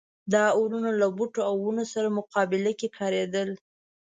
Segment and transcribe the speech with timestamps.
[0.33, 3.49] دا اورونه له بوټو او ونو سره مقابله کې کارېدل.